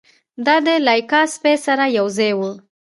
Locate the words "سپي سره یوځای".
1.33-2.31